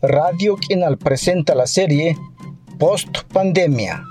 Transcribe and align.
Radio 0.00 0.56
Quinal 0.56 0.96
presenta 0.96 1.56
la 1.56 1.66
serie 1.66 2.16
Post 2.78 3.24
Pandemia. 3.32 4.04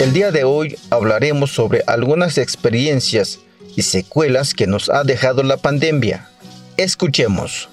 El 0.00 0.12
día 0.12 0.32
de 0.32 0.42
hoy 0.42 0.76
hablaremos 0.90 1.52
sobre 1.52 1.84
algunas 1.86 2.38
experiencias 2.38 3.38
y 3.76 3.82
secuelas 3.82 4.52
que 4.52 4.66
nos 4.66 4.90
ha 4.90 5.04
dejado 5.04 5.44
la 5.44 5.58
pandemia. 5.58 6.28
Escuchemos. 6.76 7.68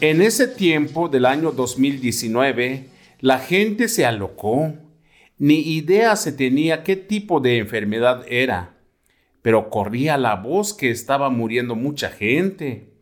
En 0.00 0.20
ese 0.20 0.48
tiempo 0.48 1.08
del 1.08 1.24
año 1.24 1.52
2019, 1.52 2.93
la 3.24 3.38
gente 3.38 3.88
se 3.88 4.04
alocó. 4.04 4.74
Ni 5.38 5.54
idea 5.60 6.14
se 6.14 6.30
tenía 6.30 6.84
qué 6.84 6.94
tipo 6.94 7.40
de 7.40 7.56
enfermedad 7.56 8.22
era, 8.28 8.76
pero 9.40 9.70
corría 9.70 10.18
la 10.18 10.36
voz 10.36 10.74
que 10.74 10.90
estaba 10.90 11.30
muriendo 11.30 11.74
mucha 11.74 12.10
gente. 12.10 12.92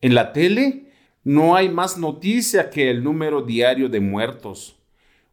En 0.00 0.16
la 0.16 0.32
tele 0.32 0.90
no 1.22 1.54
hay 1.54 1.68
más 1.68 1.98
noticia 1.98 2.68
que 2.68 2.90
el 2.90 3.04
número 3.04 3.42
diario 3.42 3.88
de 3.88 4.00
muertos. 4.00 4.76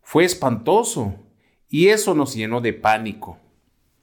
Fue 0.04 0.24
espantoso 0.24 1.16
y 1.68 1.88
eso 1.88 2.14
nos 2.14 2.36
llenó 2.36 2.62
de 2.62 2.74
pánico. 2.74 3.40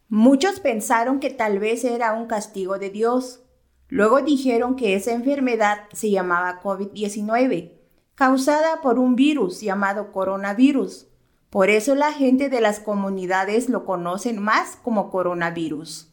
Muchos 0.08 0.58
pensaron 0.58 1.20
que 1.20 1.30
tal 1.30 1.60
vez 1.60 1.84
era 1.84 2.12
un 2.12 2.26
castigo 2.26 2.80
de 2.80 2.90
Dios. 2.90 3.44
Luego 3.86 4.20
dijeron 4.20 4.74
que 4.74 4.96
esa 4.96 5.12
enfermedad 5.12 5.82
se 5.92 6.10
llamaba 6.10 6.60
COVID-19 6.60 7.73
causada 8.14 8.80
por 8.82 8.98
un 8.98 9.16
virus 9.16 9.60
llamado 9.60 10.12
coronavirus. 10.12 11.08
Por 11.50 11.70
eso 11.70 11.94
la 11.94 12.12
gente 12.12 12.48
de 12.48 12.60
las 12.60 12.80
comunidades 12.80 13.68
lo 13.68 13.84
conocen 13.84 14.42
más 14.42 14.76
como 14.82 15.10
coronavirus. 15.10 16.10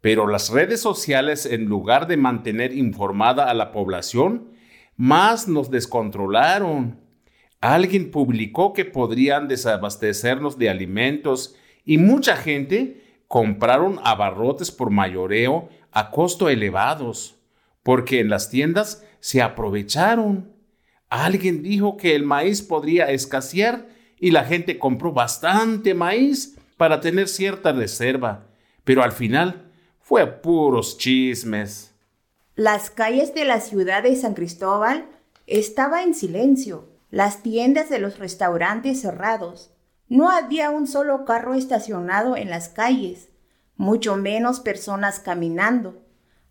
Pero 0.00 0.26
las 0.26 0.50
redes 0.50 0.80
sociales, 0.80 1.46
en 1.46 1.66
lugar 1.66 2.08
de 2.08 2.16
mantener 2.16 2.72
informada 2.74 3.48
a 3.48 3.54
la 3.54 3.70
población, 3.70 4.50
más 4.96 5.46
nos 5.46 5.70
descontrolaron. 5.70 7.00
Alguien 7.60 8.10
publicó 8.10 8.72
que 8.72 8.84
podrían 8.84 9.46
desabastecernos 9.46 10.58
de 10.58 10.68
alimentos 10.68 11.54
y 11.84 11.98
mucha 11.98 12.36
gente 12.36 13.22
compraron 13.28 14.00
abarrotes 14.02 14.72
por 14.72 14.90
mayoreo 14.90 15.68
a 15.92 16.10
costo 16.10 16.48
elevados, 16.48 17.36
porque 17.84 18.18
en 18.18 18.28
las 18.28 18.50
tiendas 18.50 19.06
se 19.20 19.40
aprovecharon. 19.40 20.52
Alguien 21.12 21.62
dijo 21.62 21.98
que 21.98 22.16
el 22.16 22.24
maíz 22.24 22.62
podría 22.62 23.10
escasear 23.10 23.86
y 24.18 24.30
la 24.30 24.46
gente 24.46 24.78
compró 24.78 25.12
bastante 25.12 25.92
maíz 25.92 26.56
para 26.78 27.02
tener 27.02 27.28
cierta 27.28 27.70
reserva, 27.70 28.46
pero 28.82 29.02
al 29.02 29.12
final 29.12 29.70
fue 30.00 30.26
puros 30.26 30.96
chismes. 30.96 31.94
Las 32.54 32.88
calles 32.88 33.34
de 33.34 33.44
la 33.44 33.60
ciudad 33.60 34.04
de 34.04 34.16
San 34.16 34.32
Cristóbal 34.32 35.04
estaban 35.46 36.04
en 36.04 36.14
silencio, 36.14 36.88
las 37.10 37.42
tiendas 37.42 37.90
de 37.90 37.98
los 37.98 38.18
restaurantes 38.18 39.02
cerrados. 39.02 39.70
No 40.08 40.30
había 40.30 40.70
un 40.70 40.86
solo 40.86 41.26
carro 41.26 41.52
estacionado 41.52 42.38
en 42.38 42.48
las 42.48 42.70
calles, 42.70 43.28
mucho 43.76 44.16
menos 44.16 44.60
personas 44.60 45.20
caminando. 45.20 46.02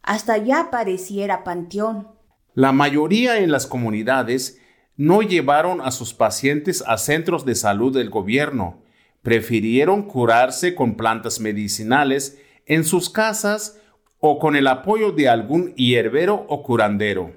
Hasta 0.04 0.38
ya 0.38 0.70
pareciera 0.70 1.44
panteón. 1.44 2.20
La 2.54 2.74
mayoría 2.74 3.40
en 3.40 3.52
las 3.52 3.66
comunidades 3.66 4.60
no 4.98 5.22
llevaron 5.22 5.80
a 5.82 5.92
sus 5.92 6.14
pacientes 6.14 6.84
a 6.86 6.98
centros 6.98 7.46
de 7.46 7.56
salud 7.56 7.94
del 7.94 8.10
gobierno, 8.10 8.82
prefirieron 9.22 10.04
curarse 10.04 10.76
con 10.76 10.96
plantas 10.96 11.40
medicinales 11.40 12.40
en 12.66 12.84
sus 12.84 13.10
casas 13.10 13.80
o 14.20 14.38
con 14.38 14.56
el 14.56 14.67
apoyo 14.67 15.11
de 15.11 15.30
algún 15.30 15.73
hierbero 15.76 16.45
o 16.50 16.61
curandero. 16.61 17.34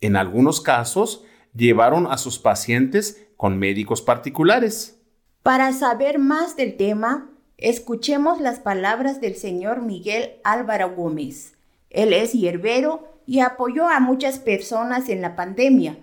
En 0.00 0.16
algunos 0.16 0.60
casos, 0.60 1.24
llevaron 1.54 2.06
a 2.10 2.18
sus 2.18 2.38
pacientes 2.38 3.28
con 3.36 3.58
médicos 3.58 4.02
particulares. 4.02 5.00
Para 5.42 5.72
saber 5.72 6.18
más 6.18 6.56
del 6.56 6.76
tema, 6.76 7.30
escuchemos 7.56 8.40
las 8.40 8.58
palabras 8.58 9.20
del 9.20 9.36
señor 9.36 9.82
Miguel 9.82 10.32
Álvaro 10.44 10.94
Gómez. 10.94 11.54
Él 11.88 12.12
es 12.12 12.32
hierbero 12.32 13.09
y 13.30 13.38
apoyó 13.38 13.88
a 13.88 14.00
muchas 14.00 14.40
personas 14.40 15.08
en 15.08 15.22
la 15.22 15.36
pandemia. 15.36 15.96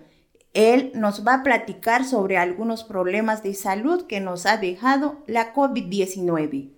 Él 0.54 0.90
nos 0.94 1.26
va 1.26 1.34
a 1.34 1.42
platicar 1.42 2.06
sobre 2.06 2.38
algunos 2.38 2.84
problemas 2.84 3.42
de 3.42 3.52
salud 3.52 4.06
que 4.06 4.18
nos 4.18 4.46
ha 4.46 4.56
dejado 4.56 5.22
la 5.26 5.52
COVID-19. 5.52 6.70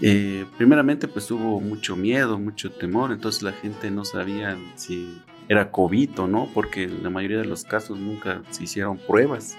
Eh, 0.00 0.46
primeramente 0.56 1.08
pues 1.08 1.28
hubo 1.32 1.60
mucho 1.60 1.96
miedo, 1.96 2.38
mucho 2.38 2.70
temor, 2.70 3.10
entonces 3.10 3.42
la 3.42 3.52
gente 3.52 3.90
no 3.90 4.04
sabía 4.04 4.56
si 4.76 5.20
era 5.48 5.72
COVID 5.72 6.20
o 6.20 6.28
no, 6.28 6.48
porque 6.54 6.86
la 6.86 7.10
mayoría 7.10 7.38
de 7.38 7.46
los 7.46 7.64
casos 7.64 7.98
nunca 7.98 8.42
se 8.50 8.62
hicieron 8.62 8.96
pruebas 8.96 9.56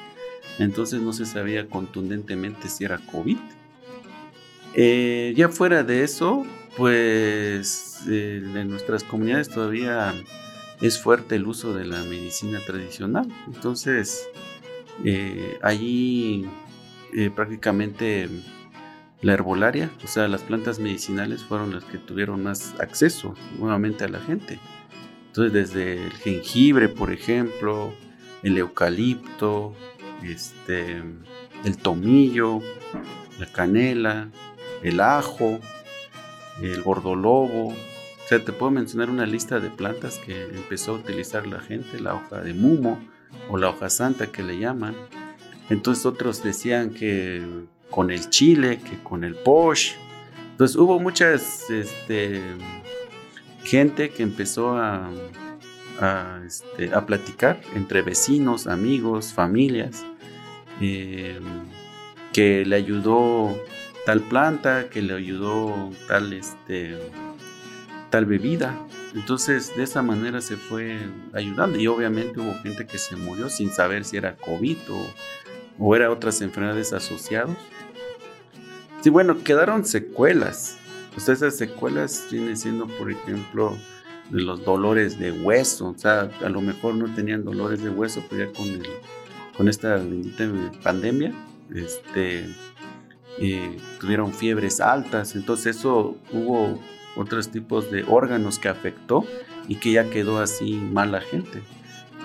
entonces 0.59 1.01
no 1.01 1.13
se 1.13 1.25
sabía 1.25 1.67
contundentemente 1.67 2.69
si 2.69 2.85
era 2.85 2.99
COVID. 2.99 3.37
Eh, 4.75 5.33
ya 5.35 5.49
fuera 5.49 5.83
de 5.83 6.03
eso, 6.03 6.45
pues 6.77 8.01
eh, 8.09 8.41
en 8.43 8.69
nuestras 8.69 9.03
comunidades 9.03 9.49
todavía 9.49 10.13
es 10.81 10.99
fuerte 10.99 11.35
el 11.35 11.47
uso 11.47 11.73
de 11.73 11.85
la 11.85 12.01
medicina 12.03 12.59
tradicional. 12.65 13.31
Entonces, 13.47 14.27
eh, 15.03 15.57
allí 15.61 16.47
prácticamente 17.35 18.27
la 19.21 19.33
herbolaria, 19.33 19.91
o 20.03 20.07
sea, 20.07 20.27
las 20.27 20.41
plantas 20.41 20.79
medicinales 20.79 21.43
fueron 21.43 21.73
las 21.73 21.83
que 21.83 21.99
tuvieron 21.99 22.41
más 22.41 22.73
acceso 22.79 23.35
nuevamente 23.59 24.03
a 24.03 24.07
la 24.07 24.19
gente. 24.19 24.59
Entonces, 25.27 25.53
desde 25.53 26.05
el 26.05 26.13
jengibre, 26.13 26.89
por 26.89 27.11
ejemplo, 27.11 27.93
el 28.43 28.57
eucalipto, 28.57 29.73
este, 30.25 31.01
el 31.63 31.77
tomillo, 31.77 32.61
la 33.39 33.45
canela, 33.51 34.29
el 34.83 34.99
ajo, 34.99 35.59
el 36.61 36.81
gordolobo. 36.81 37.69
O 37.69 38.27
sea, 38.27 38.43
te 38.43 38.51
puedo 38.51 38.71
mencionar 38.71 39.09
una 39.09 39.25
lista 39.25 39.59
de 39.59 39.69
plantas 39.69 40.17
que 40.19 40.43
empezó 40.43 40.91
a 40.91 40.95
utilizar 40.95 41.47
la 41.47 41.59
gente, 41.59 41.99
la 41.99 42.15
hoja 42.15 42.41
de 42.41 42.53
mumo 42.53 42.99
o 43.49 43.57
la 43.57 43.69
hoja 43.69 43.89
santa 43.89 44.27
que 44.27 44.43
le 44.43 44.59
llaman. 44.59 44.95
Entonces 45.69 46.05
otros 46.05 46.43
decían 46.43 46.91
que 46.91 47.43
con 47.89 48.11
el 48.11 48.29
chile, 48.29 48.79
que 48.79 49.01
con 49.03 49.23
el 49.23 49.35
posh. 49.35 49.93
Entonces 50.51 50.77
hubo 50.77 50.99
muchas 50.99 51.69
este, 51.69 52.41
gente 53.63 54.09
que 54.09 54.23
empezó 54.23 54.77
este, 56.45 56.93
a 56.93 57.05
platicar 57.05 57.61
entre 57.75 58.01
vecinos, 58.01 58.67
amigos, 58.67 59.33
familias 59.33 60.05
Em, 60.81 61.43
que 62.33 62.65
le 62.65 62.75
ayudó 62.75 63.55
tal 64.05 64.21
planta, 64.21 64.89
que 64.89 65.01
le 65.01 65.13
ayudó 65.13 65.91
tal, 66.07 66.33
este, 66.33 66.97
tal 68.09 68.25
bebida. 68.25 68.75
Entonces 69.13 69.75
de 69.75 69.83
esa 69.83 70.01
manera 70.01 70.41
se 70.41 70.57
fue 70.57 70.97
ayudando 71.33 71.79
y 71.79 71.87
obviamente 71.87 72.39
hubo 72.39 72.53
gente 72.63 72.85
que 72.87 72.97
se 72.97 73.15
murió 73.15 73.49
sin 73.49 73.71
saber 73.71 74.03
si 74.03 74.17
era 74.17 74.35
COVID 74.35 74.77
o, 74.89 75.07
o 75.77 75.95
era 75.95 76.11
otras 76.11 76.41
enfermedades 76.41 76.91
asociadas. 76.93 77.55
Sí, 79.01 79.09
bueno, 79.09 79.43
quedaron 79.43 79.85
secuelas. 79.85 80.77
Pues 81.13 81.29
esas 81.29 81.55
secuelas 81.55 82.25
vienen 82.31 82.57
siendo, 82.57 82.87
por 82.87 83.11
ejemplo, 83.11 83.77
los 84.31 84.63
dolores 84.63 85.19
de 85.19 85.31
hueso. 85.31 85.89
O 85.89 85.97
sea, 85.97 86.31
a 86.43 86.49
lo 86.49 86.61
mejor 86.61 86.95
no 86.95 87.13
tenían 87.13 87.43
dolores 87.43 87.83
de 87.83 87.89
hueso, 87.89 88.23
pero 88.29 88.45
ya 88.45 88.57
con 88.57 88.67
el 88.67 88.83
con 89.57 89.67
esta 89.67 90.01
pandemia, 90.83 91.33
este, 91.73 92.47
tuvieron 93.99 94.33
fiebres 94.33 94.79
altas, 94.79 95.35
entonces 95.35 95.77
eso 95.77 96.17
hubo 96.31 96.79
otros 97.15 97.49
tipos 97.49 97.91
de 97.91 98.03
órganos 98.07 98.59
que 98.59 98.69
afectó 98.69 99.25
y 99.67 99.75
que 99.75 99.91
ya 99.91 100.09
quedó 100.09 100.39
así 100.39 100.73
mal 100.73 101.11
la 101.11 101.21
gente. 101.21 101.61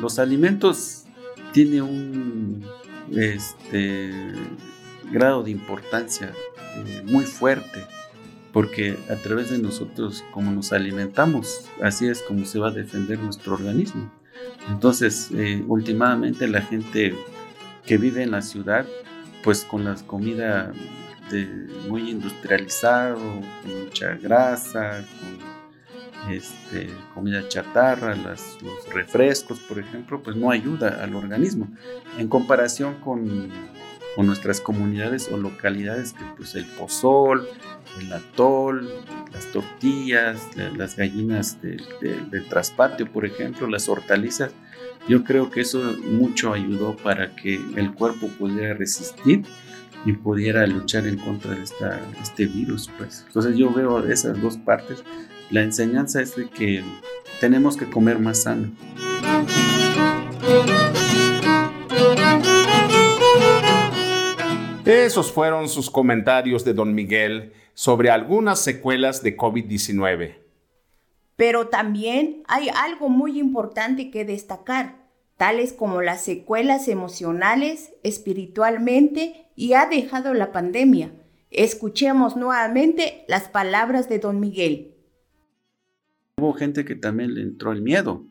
Los 0.00 0.18
alimentos 0.18 1.04
tienen 1.52 1.82
un 1.82 2.66
este, 3.12 4.32
grado 5.10 5.42
de 5.42 5.50
importancia 5.50 6.32
eh, 6.76 7.02
muy 7.04 7.24
fuerte 7.24 7.84
porque 8.52 8.96
a 9.10 9.16
través 9.16 9.50
de 9.50 9.58
nosotros, 9.58 10.24
como 10.32 10.50
nos 10.50 10.72
alimentamos, 10.72 11.66
así 11.82 12.06
es 12.08 12.22
como 12.22 12.44
se 12.44 12.58
va 12.58 12.68
a 12.68 12.72
defender 12.72 13.18
nuestro 13.18 13.54
organismo. 13.54 14.10
Entonces, 14.68 15.30
eh, 15.34 15.64
últimamente 15.66 16.46
la 16.48 16.62
gente 16.62 17.14
que 17.86 17.96
vive 17.98 18.22
en 18.22 18.32
la 18.32 18.42
ciudad, 18.42 18.86
pues 19.42 19.64
con 19.64 19.84
la 19.84 19.94
comida 19.94 20.72
muy 21.88 22.10
industrializado, 22.10 23.18
con 23.62 23.84
mucha 23.84 24.14
grasa, 24.14 25.04
este, 26.30 26.88
comida 27.14 27.46
chatarra, 27.48 28.14
los 28.14 28.58
refrescos, 28.92 29.58
por 29.60 29.78
ejemplo, 29.78 30.22
pues 30.22 30.36
no 30.36 30.50
ayuda 30.50 31.02
al 31.02 31.14
organismo. 31.14 31.68
En 32.18 32.28
comparación 32.28 32.94
con, 32.96 33.50
con 34.16 34.26
nuestras 34.26 34.60
comunidades 34.60 35.30
o 35.32 35.36
localidades, 35.36 36.12
que 36.12 36.24
pues 36.36 36.54
el 36.54 36.66
pozol, 36.66 37.48
el 38.00 38.12
atol, 38.12 38.88
las 39.32 39.46
tortillas, 39.52 40.40
las 40.76 40.96
gallinas 40.96 41.60
del 41.60 42.48
traspatio, 42.48 43.10
por 43.10 43.26
ejemplo, 43.26 43.66
las 43.68 43.88
hortalizas, 43.88 44.52
yo 45.08 45.24
creo 45.24 45.50
que 45.50 45.62
eso 45.62 45.96
mucho 46.04 46.52
ayudó 46.52 46.96
para 46.96 47.34
que 47.34 47.54
el 47.76 47.94
cuerpo 47.94 48.28
pudiera 48.38 48.74
resistir 48.74 49.42
y 50.04 50.12
pudiera 50.12 50.66
luchar 50.66 51.06
en 51.06 51.16
contra 51.16 51.54
de 51.54 51.62
esta, 51.62 52.00
este 52.20 52.46
virus. 52.46 52.90
Pues. 52.98 53.24
Entonces 53.26 53.56
yo 53.56 53.72
veo 53.72 54.06
esas 54.06 54.40
dos 54.40 54.58
partes. 54.58 55.02
La 55.50 55.62
enseñanza 55.62 56.20
es 56.20 56.36
de 56.36 56.48
que 56.48 56.84
tenemos 57.40 57.76
que 57.76 57.88
comer 57.88 58.18
más 58.18 58.42
sano. 58.42 58.70
Esos 64.84 65.30
fueron 65.32 65.68
sus 65.68 65.90
comentarios 65.90 66.64
de 66.64 66.74
don 66.74 66.94
Miguel 66.94 67.52
sobre 67.78 68.10
algunas 68.10 68.58
secuelas 68.58 69.22
de 69.22 69.36
COVID-19. 69.36 70.34
Pero 71.36 71.68
también 71.68 72.42
hay 72.48 72.70
algo 72.74 73.08
muy 73.08 73.38
importante 73.38 74.10
que 74.10 74.24
destacar, 74.24 75.08
tales 75.36 75.74
como 75.74 76.02
las 76.02 76.24
secuelas 76.24 76.88
emocionales, 76.88 77.92
espiritualmente 78.02 79.52
y 79.54 79.74
ha 79.74 79.86
dejado 79.86 80.34
la 80.34 80.50
pandemia. 80.50 81.12
Escuchemos 81.52 82.36
nuevamente 82.36 83.24
las 83.28 83.48
palabras 83.48 84.08
de 84.08 84.18
don 84.18 84.40
Miguel. 84.40 84.96
Hubo 86.38 86.54
gente 86.54 86.84
que 86.84 86.96
también 86.96 87.32
le 87.34 87.42
entró 87.42 87.70
el 87.70 87.82
miedo. 87.82 88.26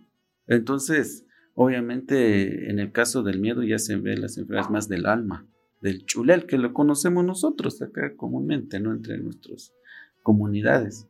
Entonces, 0.48 1.26
obviamente, 1.54 2.70
en 2.70 2.80
el 2.80 2.92
caso 2.92 3.24
del 3.24 3.40
miedo 3.40 3.64
ya 3.64 3.80
se 3.80 3.96
ven 3.96 4.20
las 4.20 4.38
enfermedades 4.38 4.72
más 4.72 4.90
del 4.90 5.06
alma, 5.06 5.48
del 5.82 6.06
chulel, 6.06 6.46
que 6.46 6.58
lo 6.58 6.74
conocemos 6.74 7.26
nosotros 7.26 7.82
acá 7.82 8.16
comúnmente, 8.16 8.80
¿no? 8.80 8.92
Entre 8.94 9.18
nuestras 9.18 9.74
comunidades. 10.24 11.08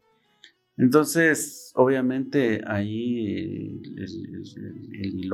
Entonces, 0.78 1.72
obviamente, 1.76 2.62
ahí 2.68 3.82
el, 3.96 4.44
el, 5.02 5.32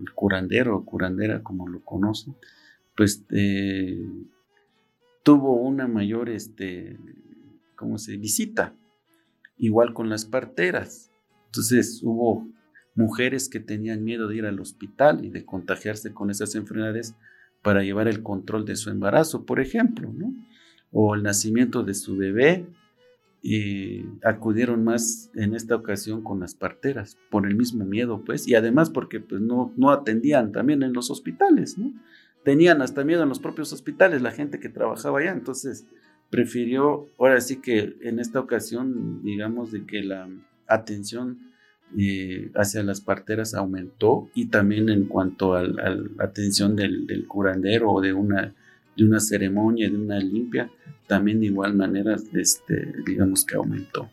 el 0.00 0.12
curandero 0.14 0.76
o 0.76 0.84
curandera, 0.84 1.42
como 1.42 1.66
lo 1.68 1.80
conocen, 1.80 2.34
pues 2.96 3.24
eh, 3.30 4.08
tuvo 5.22 5.60
una 5.60 5.88
mayor, 5.88 6.28
este, 6.30 6.96
¿cómo 7.74 7.98
se 7.98 8.16
visita? 8.16 8.74
Igual 9.58 9.92
con 9.92 10.08
las 10.08 10.24
parteras. 10.24 11.10
Entonces 11.46 12.00
hubo 12.04 12.48
mujeres 12.94 13.48
que 13.48 13.60
tenían 13.60 14.04
miedo 14.04 14.28
de 14.28 14.36
ir 14.36 14.46
al 14.46 14.60
hospital 14.60 15.24
y 15.24 15.30
de 15.30 15.44
contagiarse 15.44 16.14
con 16.14 16.30
esas 16.30 16.54
enfermedades 16.54 17.14
para 17.66 17.82
llevar 17.82 18.06
el 18.06 18.22
control 18.22 18.64
de 18.64 18.76
su 18.76 18.90
embarazo, 18.90 19.44
por 19.44 19.58
ejemplo. 19.58 20.08
O 20.92 21.16
el 21.16 21.24
nacimiento 21.24 21.82
de 21.82 21.94
su 21.94 22.16
bebé, 22.16 22.64
y 23.42 24.04
acudieron 24.22 24.84
más 24.84 25.32
en 25.34 25.52
esta 25.52 25.74
ocasión 25.74 26.22
con 26.22 26.38
las 26.38 26.54
parteras, 26.54 27.18
por 27.28 27.44
el 27.44 27.56
mismo 27.56 27.84
miedo, 27.84 28.22
pues, 28.24 28.46
y 28.46 28.54
además 28.54 28.90
porque 28.90 29.18
pues, 29.18 29.40
no, 29.40 29.72
no 29.76 29.90
atendían 29.90 30.52
también 30.52 30.84
en 30.84 30.92
los 30.92 31.10
hospitales, 31.10 31.74
tenían 32.44 32.82
hasta 32.82 33.02
miedo 33.02 33.24
en 33.24 33.30
los 33.30 33.40
propios 33.40 33.72
hospitales, 33.72 34.22
la 34.22 34.30
gente 34.30 34.60
que 34.60 34.68
trabajaba 34.68 35.18
allá, 35.18 35.32
entonces 35.32 35.86
prefirió, 36.30 37.08
ahora 37.18 37.40
sí 37.40 37.56
que 37.56 37.96
en 38.00 38.20
esta 38.20 38.38
ocasión, 38.38 39.24
digamos, 39.24 39.72
de 39.72 39.84
que 39.86 40.04
la 40.04 40.28
atención 40.68 41.50
hacia 42.54 42.82
las 42.82 43.00
parteras 43.00 43.54
aumentó 43.54 44.28
y 44.34 44.46
también 44.46 44.88
en 44.88 45.06
cuanto 45.06 45.54
a 45.54 45.62
la 45.62 45.96
atención 46.18 46.76
del, 46.76 47.24
curandero 47.28 47.90
o 47.92 48.00
de 48.00 48.12
una, 48.12 48.54
de 48.96 49.04
una 49.04 49.20
ceremonia, 49.20 49.88
de 49.88 49.96
una 49.96 50.18
limpia, 50.18 50.70
también 51.06 51.40
de 51.40 51.46
igual 51.46 51.74
manera, 51.74 52.16
este, 52.34 52.92
digamos 53.06 53.44
que 53.44 53.56
aumentó. 53.56 54.10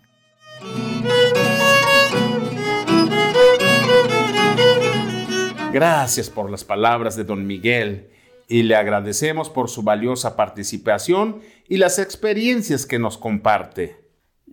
Gracias 5.73 6.29
por 6.29 6.51
las 6.51 6.63
palabras 6.63 7.15
de 7.15 7.23
don 7.23 7.47
Miguel 7.47 8.07
y 8.47 8.61
le 8.61 8.75
agradecemos 8.75 9.49
por 9.49 9.69
su 9.69 9.81
valiosa 9.81 10.35
participación 10.35 11.39
y 11.67 11.77
las 11.77 11.97
experiencias 11.97 12.85
que 12.85 12.99
nos 12.99 13.17
comparte. 13.17 14.02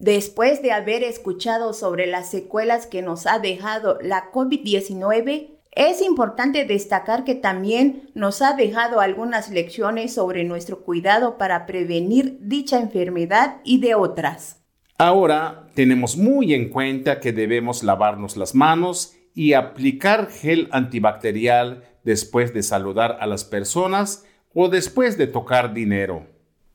Después 0.00 0.62
de 0.62 0.72
haber 0.72 1.04
escuchado 1.04 1.74
sobre 1.74 2.06
las 2.06 2.30
secuelas 2.30 2.86
que 2.86 3.02
nos 3.02 3.26
ha 3.26 3.38
dejado 3.38 3.98
la 4.00 4.32
COVID-19, 4.32 5.58
es 5.72 6.00
importante 6.00 6.64
destacar 6.64 7.22
que 7.22 7.34
también 7.34 8.10
nos 8.14 8.40
ha 8.40 8.56
dejado 8.56 9.00
algunas 9.00 9.50
lecciones 9.50 10.14
sobre 10.14 10.44
nuestro 10.44 10.84
cuidado 10.84 11.36
para 11.36 11.66
prevenir 11.66 12.38
dicha 12.40 12.80
enfermedad 12.80 13.58
y 13.62 13.78
de 13.80 13.94
otras. 13.94 14.62
Ahora 14.96 15.66
tenemos 15.74 16.16
muy 16.16 16.54
en 16.54 16.70
cuenta 16.70 17.20
que 17.20 17.34
debemos 17.34 17.82
lavarnos 17.82 18.38
las 18.38 18.54
manos 18.54 19.14
y 19.34 19.52
aplicar 19.52 20.30
gel 20.30 20.70
antibacterial 20.72 21.84
después 22.04 22.54
de 22.54 22.62
saludar 22.62 23.18
a 23.20 23.26
las 23.26 23.44
personas 23.44 24.24
o 24.54 24.70
después 24.70 25.18
de 25.18 25.26
tocar 25.26 25.74
dinero. 25.74 26.26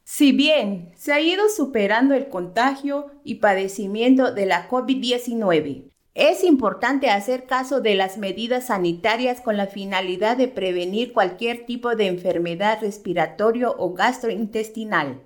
Si 0.08 0.32
bien 0.32 0.92
se 0.96 1.14
ha 1.14 1.20
ido 1.20 1.50
superando 1.50 2.14
el 2.14 2.30
contagio 2.30 3.08
y 3.24 3.36
padecimiento 3.36 4.32
de 4.32 4.46
la 4.46 4.70
COVID-19, 4.70 5.90
es 6.14 6.44
importante 6.44 7.10
hacer 7.10 7.46
caso 7.48 7.82
de 7.82 7.96
las 7.96 8.20
medidas 8.20 8.68
sanitarias 8.68 9.42
con 9.42 9.58
la 9.58 9.66
finalidad 9.66 10.38
de 10.38 10.48
prevenir 10.48 11.12
cualquier 11.12 11.66
tipo 11.66 11.96
de 11.96 12.06
enfermedad 12.06 12.78
respiratorio 12.82 13.74
o 13.80 13.96
gastrointestinal. 13.96 15.24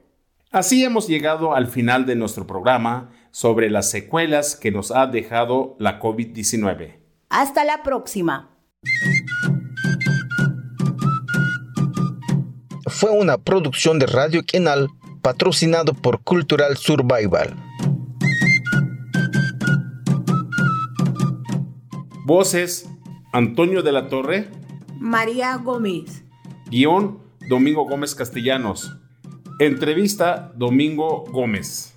Así 0.49 0.81
hemos 0.85 1.09
llegado 1.09 1.53
al 1.53 1.67
final 1.67 2.05
de 2.05 2.15
nuestro 2.15 2.47
programa 2.47 3.11
sobre 3.31 3.69
las 3.69 3.91
secuelas 3.91 4.55
que 4.55 4.71
nos 4.71 4.91
ha 4.91 5.07
dejado 5.07 5.75
la 5.77 5.99
COVID-19. 5.99 6.95
Hasta 7.27 7.65
la 7.65 7.83
próxima. 7.83 8.49
Fue 12.99 13.11
una 13.11 13.37
producción 13.37 13.97
de 13.97 14.07
Radio 14.07 14.43
Quenal 14.45 14.89
patrocinado 15.21 15.93
por 15.93 16.21
Cultural 16.21 16.75
Survival. 16.75 17.55
Voces: 22.25 22.89
Antonio 23.31 23.83
de 23.83 23.93
la 23.93 24.09
Torre, 24.09 24.49
María 24.99 25.55
Gómez. 25.55 26.25
Guión: 26.69 27.19
Domingo 27.47 27.85
Gómez 27.85 28.15
Castellanos. 28.15 28.91
Entrevista: 29.59 30.51
Domingo 30.57 31.23
Gómez. 31.31 31.95